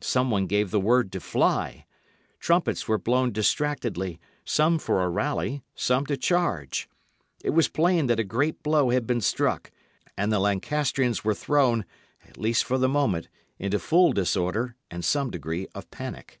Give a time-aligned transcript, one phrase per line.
[0.00, 1.86] Some one gave the word to fly.
[2.40, 6.88] Trumpets were blown distractedly, some for a rally, some to charge.
[7.44, 9.70] It was plain that a great blow had been struck,
[10.16, 11.84] and the Lancastrians were thrown,
[12.28, 13.28] at least for the moment,
[13.60, 16.40] into full disorder, and some degree of panic.